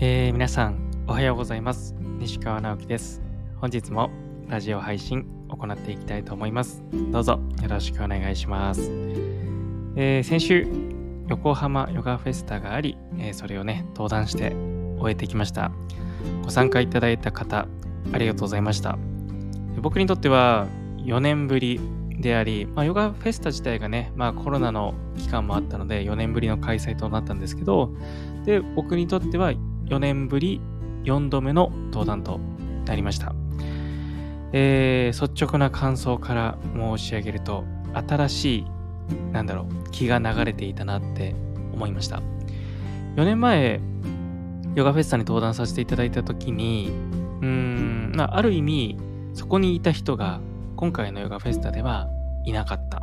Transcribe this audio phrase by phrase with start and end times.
[0.00, 1.92] えー、皆さんおはようございます。
[2.20, 3.20] 西川直樹です。
[3.56, 4.10] 本日も
[4.46, 6.84] ラジオ配信行っていきたいと思います。
[7.10, 8.92] どうぞよろしくお願いします、
[9.96, 10.68] えー、先週
[11.26, 14.52] 横浜ヨガフェスタがあり、えー、それをね登壇して
[15.00, 15.72] 終えてきました。
[16.44, 17.66] ご参加いただいた方
[18.12, 18.96] ありがとうございました。
[19.80, 20.68] 僕にとっては
[20.98, 21.80] 4年ぶり
[22.20, 27.90] であり、まあ、ヨガフェスタ自体がね、まあ、コロナの期間もあったので4年ぶりの開催となったんですけど
[28.44, 29.52] で僕にとっては
[29.88, 30.60] 4年ぶり
[31.04, 32.40] 4度目の登壇と
[32.86, 33.34] なりました。
[34.52, 37.64] えー、率直な感想から申し上げると、
[37.94, 38.66] 新しい、
[39.32, 41.34] なんだろう、気が流れていたなって
[41.72, 42.22] 思いました。
[43.16, 43.80] 4年前、
[44.74, 46.90] ヨガフェスタに登壇させていただいたときに、
[47.40, 48.96] うーん、まあ、ある意味、
[49.34, 50.40] そこにいた人が
[50.76, 52.08] 今回のヨガフェスタでは
[52.44, 53.02] いなかった。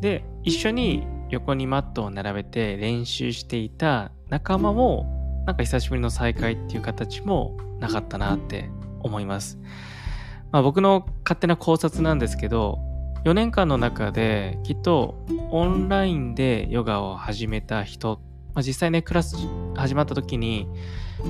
[0.00, 9.58] で、一緒に横にマットを並べて練習していた仲間もなんか久しぶりの再会っていう形もなかったなって思います。
[10.52, 12.78] まあ、僕の勝手な考察なんですけど、
[13.24, 18.20] 4年間の中できっとオンラインでヨガを始めた人、
[18.54, 19.36] まあ、実際ね、クラス
[19.76, 20.66] 始まった時に、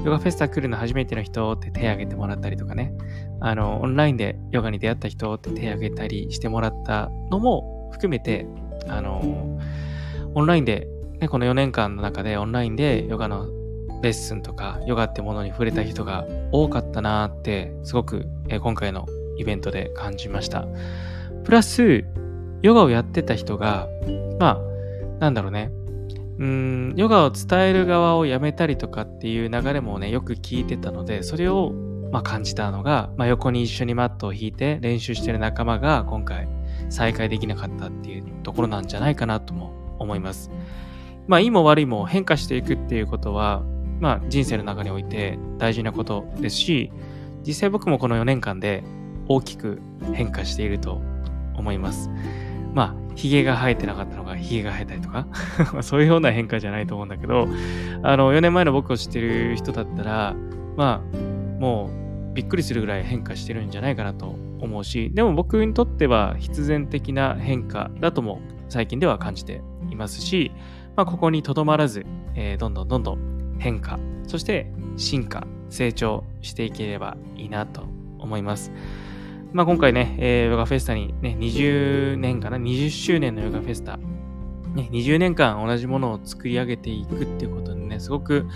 [0.05, 2.95] ヨガフェスタ来るの初めての人って手挙げてもらったりとかね、
[3.41, 8.47] あの、オンラインでヨガに出会った人って手挙げたりしてもらったのも含めて、
[8.89, 9.58] あの、
[10.34, 10.86] オンラインで、
[11.20, 13.48] ね、この4年間の中でオンラインでヨガの
[14.02, 19.06] レッスンとかヨガってものに触れた人が多かったなって、すごく、え今回の
[19.38, 20.66] イベントで感じました。
[21.44, 22.04] プラス、
[22.62, 23.88] ヨガをやってた人が、
[24.38, 24.60] まあ、
[25.18, 25.70] なんだろうね。
[26.38, 31.72] うーん、ヨガを伝える側をやめたりとかっていう流れもね、よく聞いてたので、それを、
[32.10, 36.48] まあ、感じたのが、まあ、横に一緒にマットを引いて練習してる仲間が今回
[36.88, 40.50] 再会できなかったっていうところなんじゃないかなとも思います。
[41.28, 43.62] まあ、いいも悪いも変化していくっていうことは、
[44.00, 46.92] まあ、人生の中において大事なことですし、
[47.46, 48.83] 実際僕もこの4年間で
[49.28, 49.80] 大きく
[50.12, 51.00] 変化していると
[51.55, 52.10] 思います。
[52.74, 55.27] まあ、髭が生えてなかったのが髭が生えたりとか
[55.83, 57.48] そういうような変化じゃないと思うんだけど、
[58.02, 60.34] あの、4年前の僕を知ってる人だったら、
[60.77, 61.90] まあ、も
[62.33, 70.52] うびっくりするぐらい変化してるんじゃないかなと思うし、でも僕にとっては必然的な変化だとも最近では感じていますし、
[70.96, 74.66] まあ、ここにとどまらず、えー、どんどんどんどん変化、そして
[74.96, 77.82] 進化、成長していければいいなと
[78.18, 78.72] 思います。
[79.52, 88.46] まあ、今回ね、えー、ヨガフェスタにね、20年かな、20周年のヨガフェスタ、ね、20年間同じものを作り上げていくっていうことにね、すごく、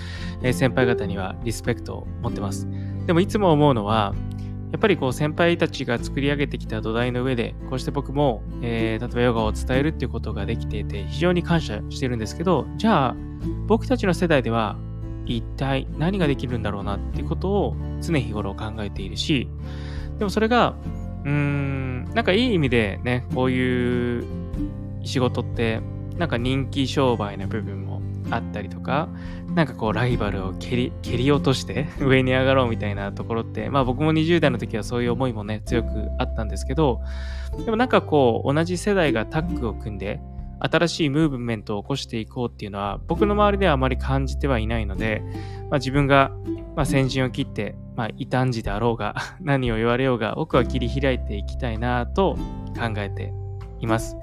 [0.53, 2.69] 先輩方にはリスペクトを持ってます。
[3.07, 4.15] でもいつも思うのは、
[4.71, 13.17] やっぱりこう先輩たちが作り上げてきた土台の上で、こうして僕も、えー、例えばヨガを伝えるっていうことができていて、非常に感謝してるんですけど、じゃあ、
[13.67, 14.77] 僕たちの世代では
[15.27, 19.49] 一体何ができるんだろうなっていうことを常日頃考えているし、
[20.19, 20.75] でもそれが、
[21.25, 24.25] うーん、なんかいい意味でね、こういう
[25.03, 25.81] 仕事って、
[26.19, 29.09] なんか人気商売な部分もあったりとか、
[29.55, 37.01] なんかこうライバルを蹴り蹴り落として 上に上がろうみたいなところって、まあ僕も20代の時はそういう思いもね、強くあったんですけど、
[37.65, 40.21] でもなんかこう同じ世代がタッグを組んで、
[40.61, 45.23] 新しいムーブメントを起こしていこうっていうのは僕の周りではあまり感じてはいないので、
[45.71, 46.31] まあ、自分が、
[46.77, 52.37] まあ、先陣を切って、まあ、異端児であろうが 何を言われようが僕は切り開いていきたいなと
[52.77, 53.33] 考えて
[53.81, 54.17] います。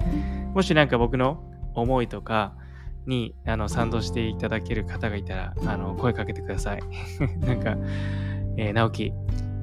[0.54, 1.42] もしなんか僕の
[1.74, 2.54] 思いとか
[3.06, 6.80] にあの賛同していただける方がいたらあの声かけてください。
[7.40, 7.76] なんか、
[8.56, 9.12] えー、直樹、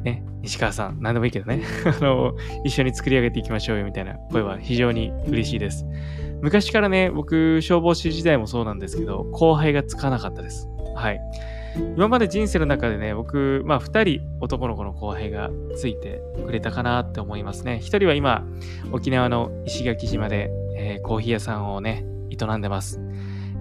[0.03, 5.85] ね、西川さん、何でもいいけどね あの、一緒に作り上げていきましょうよみたいな声は非常に嬉しいです。
[6.41, 10.67] 昔からね、僕、消防士時代もそうなんですけど、後輩がつかなかったです。
[10.95, 11.19] はい。
[11.95, 17.79] 今まで人生の中でね、僕、まあ、2人男の子の後輩がついてくれたかなって思いますね。
[17.81, 18.45] 1人は今、
[18.91, 22.99] 沖縄の石垣島で、えー、コーヒー屋さんをね、営んでます。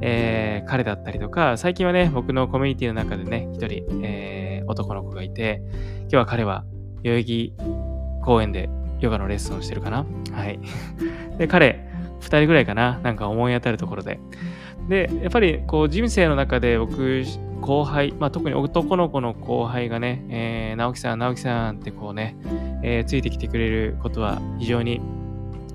[0.00, 5.62] えー、彼だったりとか、最近はね、僕のコミュニティの中でね、1人、えー、男の子がいて、
[6.02, 6.64] 今日は彼は
[7.02, 7.54] 代々木
[8.24, 8.70] 公園で
[9.00, 10.06] ヨガのレッスンをしてるかな。
[10.32, 10.58] はい。
[11.38, 11.87] で、彼、
[12.20, 14.20] 2人ぐらいかな、なんか思い当たるところで。
[14.88, 17.24] で、やっぱりこう人生の中で僕、
[17.60, 22.36] 後輩、まあ、特に男の子の後輩がね、えー、直樹さん、直樹さんってこうね、
[22.82, 25.00] えー、ついてきてくれることは非常に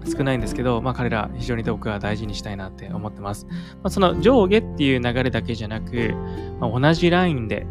[0.10, 3.46] 少ないんですけど、まあ、彼ら非常に僕は大事にしたいなって思ってます。
[3.48, 6.14] まあ、その上下っていう流れだけじゃなく、
[6.60, 7.66] まあ、同じラインで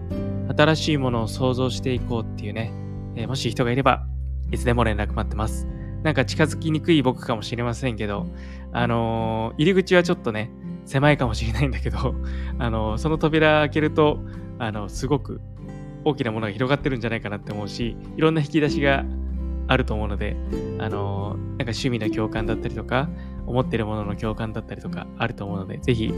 [0.57, 2.73] 新しいものを想像していこうっていうね、
[3.17, 4.07] えー、もし人がいれば
[4.51, 5.67] いつでも連絡待ってます。
[6.03, 8.27] なんか近づきにくい僕かもしれませんけど、
[8.73, 10.51] あのー、入り口はちょっとね、
[10.85, 12.15] 狭いかもしれないんだけど、
[12.59, 14.19] あのー、その扉開けると、
[14.59, 15.41] あの、すごく
[16.05, 19.05] 大きなものが広がってるんじゃないかなって思うし、いろんな引き出しが
[19.69, 20.37] あると思うので、
[20.79, 23.09] あの、なんか趣味の共感だったりとか、
[23.47, 26.13] 思ってるものの共感だったりとかあると思うので、ぜひ、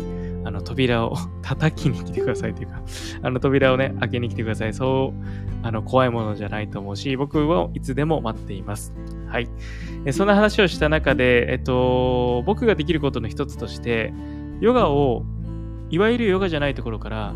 [0.44, 2.82] あの、扉を 叩きに来てくださいというか、
[3.22, 4.74] あの、扉をね、開けに来てください。
[4.74, 8.94] そう、あの、怖いものじゃないと思うし、僕はいつでも待っています。
[9.34, 9.48] はい。
[10.12, 14.14] そんな話をした中で、えっと、僕ができることの一つとして、
[14.60, 15.24] ヨガを
[15.90, 17.34] いわゆるヨガじゃないところから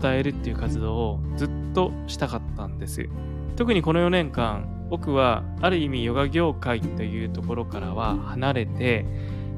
[0.00, 3.08] 伝えるっていう活動をずっとしたかったんです。
[3.56, 9.04] 特にこの4年間、僕はある意味ヨガ業界というところからは離れて、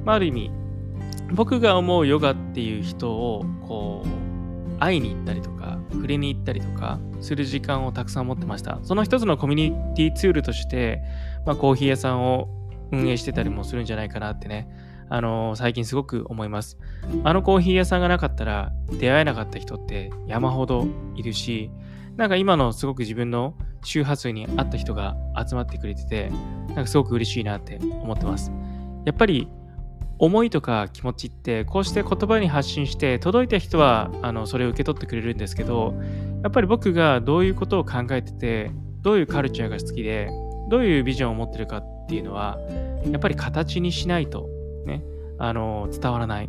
[0.07, 0.51] まあ、ある意味
[1.31, 5.62] 僕が思うヨガっていう人をこう会いに行ったりとか
[5.93, 8.79] 触れに行ったりとかする時間をたくさん持ってました。
[8.83, 11.03] その一つのコミュニティツールとして、
[11.47, 12.49] まあ、コーヒー屋さんを
[12.91, 14.69] 運営してたりもするんじゃないかなってね、
[15.09, 16.79] あのー、最近すごく思います。
[17.25, 21.71] あのコーヒー屋さんがなかったら出会えなかった人って山ほどいるし、
[22.17, 23.55] なんか今のすごく自分の
[23.85, 25.17] 周波数に合った人が
[25.49, 26.31] 集まってくれてて、
[26.69, 28.53] なんかすごく嬉しいなって思ってます。
[29.05, 29.49] やっぱり
[30.23, 35.95] 思いとか気持ちってこうして言葉に発信して届いた人はあのそれを受け取ってくれるんですけど
[36.45, 38.71] やっぱり僕がどういうことを考えてて
[39.01, 40.31] どういうカルチャーが好きで
[40.71, 42.57] どういうビジョンを持ってるかっていうのは
[43.11, 44.49] やっぱり形にしないと
[44.87, 45.03] ね
[45.39, 46.49] あの伝わらない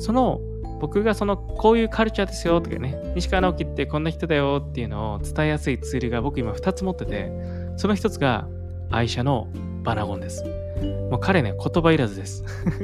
[0.00, 0.40] その
[0.80, 7.30] 僕がそのこういうカルチャーですよとかね、西川直樹ってこんな人だよっていうのを伝えやすいツールが僕今2つ持ってて、
[7.76, 8.48] その1つが
[8.90, 9.48] 愛車の
[9.84, 10.63] バナゴンです。
[11.10, 12.44] もう彼ね、言葉いらずです。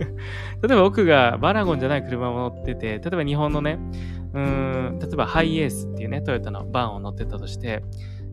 [0.62, 3.78] 例えば僕がバナゴンじゃない車を乗ってて、例えば日本のね、
[4.32, 7.82] うーん、例えばハイエースっていうね、トヨタのバンを乗ってたとして、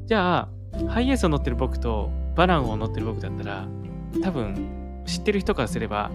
[0.06, 3.68] じゃあ、ハイエースを乗ってる僕とバナゴンを乗ってる僕だったら、
[4.24, 6.12] 多分知ってる人からすれば、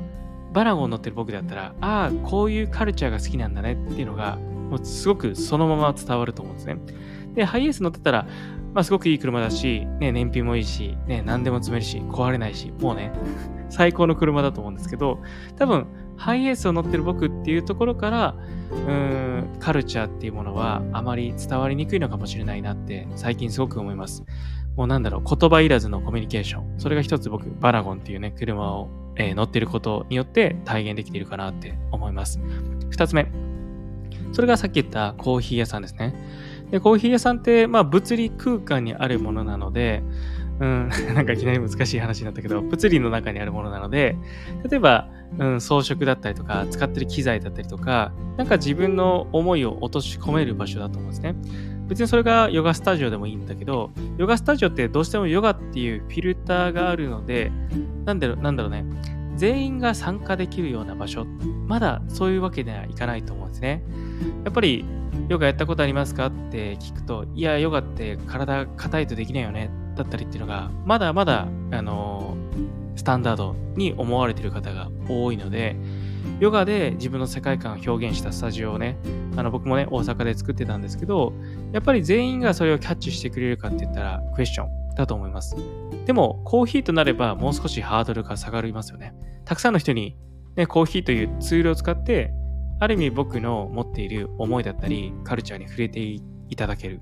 [0.52, 6.76] バラゴン乗ってる僕だったら、ああ、こういうカルチャーが好きなんだねっていうのが、もうすごくそのまま伝わると思うんですね。
[7.34, 8.26] で、ハイエース乗ってたら、
[8.74, 13.12] まあ、すごくいい車だし、ね、燃費もいいし、ね、何でも積めるし、壊れないし、もうね、
[13.68, 15.18] 最高の車だと思うんですけど、
[15.56, 15.86] 多分、
[16.16, 18.36] ハイエースを乗ってる僕っていうところから、
[18.70, 24.24] うーん、カルチャーっていうものはあまり伝わりにくいのかもしれないなって最近すごく思います。
[24.76, 26.78] もうなんだろう、言葉いらずのコミュニケーション。
[26.78, 32.40] それが一つ僕、バラゴンっていうね、車をえー、乗ってることによって体現できているかなって思います。
[32.90, 33.30] 二つ目。
[34.32, 36.14] それがさっき言ったコーヒー屋さんですね。
[36.72, 40.02] でコーヒー屋さんって、まあ、物理空間にあるものなので、
[40.58, 44.16] うん、 なんかいきなり難しい話になったけど、物理の中にあるものなので、
[44.68, 45.08] 例えば、
[45.38, 51.34] うん、装飾だったりとか、使ってる機材だったりとか、なんか自分の思いを落とし込める場所だと思うんですね。
[51.88, 57.52] 別にそれがヨガスタジオでもいいんだけど、ヨガスタジオってどうしてもヨガっていうフィルターがあるので、
[58.06, 58.86] なんだろう、なんだろうね。
[59.36, 61.26] 全員が参加できるような場所、
[61.66, 63.82] まだそういうわけではいかないと思うんですね。
[64.44, 64.84] やっぱり、
[65.28, 66.26] ヨガやったことありますか？
[66.26, 72.36] って聞くと、いや、ヨガって体硬いとできないよね、だったりっていうのが、まだまだ、あの
[72.96, 75.76] スタンダードに思われている方が多いので、
[76.40, 78.98] ヨガで自分の世界観を表現したスタジオをね、
[79.36, 81.32] あの僕もね、大阪で作ってたんですけど、
[81.72, 85.56] やっぱり全員がそれをキャッチしてくれるかって言ったら、クエスチョンだと思います。
[86.06, 89.14] でも、コーヒーとなればもう少しハードルが下がりますよね。
[89.44, 90.16] たくさんの人に、
[90.56, 92.34] ね、コーヒーというツールを使って、
[92.82, 96.20] ある意味僕の持っている思いだったり、カルチャーに触れてい
[96.56, 97.00] ただける。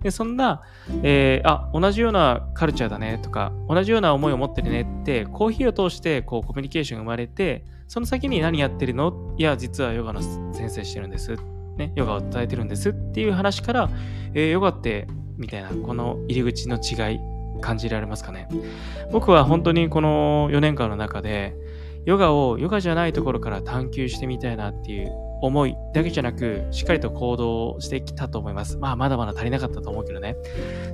[0.00, 0.62] で、そんな、
[1.02, 9.34] えー、あ、同じようなカルチャーだねとか、同じような思いを持ってるねって、コーヒーを通してこうコミュニケーションが生まれて、その先に何やってるの？
[9.38, 10.22] いや、実はヨガの
[10.54, 11.34] 先生してるんです。
[11.76, 13.90] ね、ヨガを伝えてるんですっていう話から、
[14.34, 17.18] えー、ヨガって、みたいな、この入り口の違い、
[17.60, 18.46] 感じられますかね？
[19.10, 21.56] 僕は本当にこの4年間の中で、
[22.08, 25.12] ヨガをヨガじゃないところから探求してみたいなっていう
[25.42, 28.78] 思いだけじゃなく、しっかりと行動してきたと思います。
[28.78, 30.34] まあ、まだまだ足りなかったと思うけどね。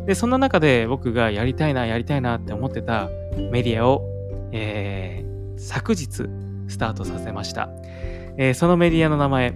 [0.06, 3.10] で、そんな中で僕がやりたいな、やりたいなって思ってた
[3.52, 4.02] メディアを、
[4.50, 6.26] えー、昨日
[6.66, 7.70] スタートさせました。
[8.36, 9.54] えー、そのメディアの名前、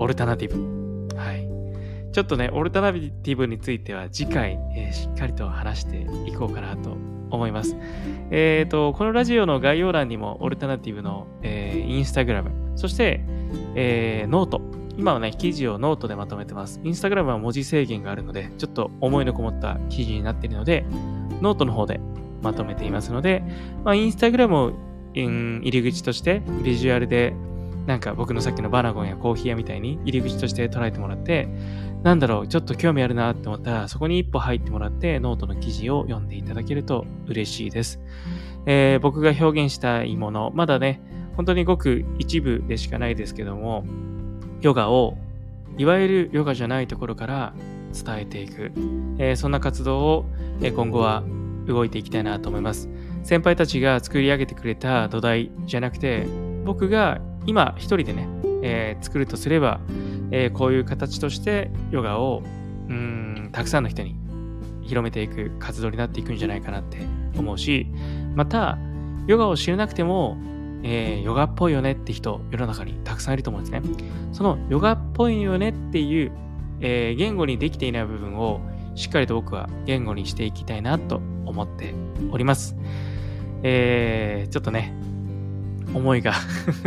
[0.00, 1.16] オルタナティブ。
[1.16, 1.48] はい。
[2.12, 6.96] ちょっとね、オルタナティブについては次回、えー、しっかりと話していこうかなと
[7.30, 7.76] 思います。
[8.30, 13.24] えっ、ー、と、このラジオの概要欄にもオルタナティブの、えー、インスタグラム、そして、
[13.74, 14.60] えー、ノート。
[14.96, 16.80] 今はね、記事をノートでまとめてます。
[16.84, 20.84] インスタグラムは文字制限があるので、ちょっと思いのこもった記事になっているので、
[21.40, 22.00] ノートの方で
[22.42, 23.42] まとめていますので、
[23.84, 24.72] まあ、インスタグラムを
[25.14, 27.34] 入り口としてビジュアルで
[27.86, 31.48] なんか僕のさっきのバナゴンやコーヒー屋みたいに入り口として捉えてもらって、
[32.02, 38.00] なんだろう、ちょっと興味あるなって思ったら、そこに一歩入ってもらって、ノートの記事を読んでいただけると嬉しいです。
[38.66, 41.00] えー、僕が表現したいもの、まだね、
[41.36, 43.84] 本当にごく一部でしかないですけども、
[44.60, 45.16] ヨガを
[45.78, 47.54] いわゆるヨガじゃないところから
[47.92, 48.72] 伝えていく、
[49.18, 50.26] えー、そんな活動を
[50.60, 51.22] 今後は
[51.66, 52.88] 動いていきたいなと思います。
[53.22, 56.26] 先輩たちが作り上げてくれた土台じゃなくて、
[56.64, 58.28] 僕が今一人でね、
[58.62, 59.80] えー、作るとすれば、
[60.30, 62.42] えー、こういう形としてヨガを
[62.88, 64.16] うんたくさんの人に
[64.82, 66.98] 広めていく活動になっていくんじゃないかなって
[67.38, 67.86] 思うし、
[68.34, 68.76] また、
[69.26, 70.36] ヨガを知らなくても、
[70.82, 73.82] えー、ヨガっぽいよねって人、世の中にたくさんいると思うんですね。
[74.32, 76.32] そのヨガっぽいよねっていう、
[76.80, 78.60] えー、言語にできていない部分を
[78.96, 81.16] しっかりと僕は言語にしていきたいなと
[81.46, 81.94] 思って
[82.32, 82.76] おります。
[83.62, 84.92] えー、ちょっとね、
[85.94, 86.32] 思いが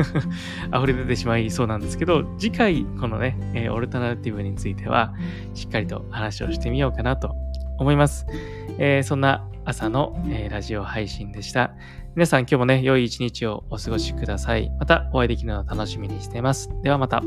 [0.75, 5.13] 溢れ出てしまいそうなんですけど、次回このね、えー、オルタナティブについては
[5.53, 7.35] しっかりと話をしてみようかなと
[7.77, 8.25] 思います。
[8.77, 11.71] えー、そんな朝の、えー、ラジオ配信でした。
[12.15, 14.71] 皆さん今日もね、良い一日をお過ごしください。
[14.79, 16.69] またお会いできるのを楽しみにしています。
[16.83, 17.23] ではまた。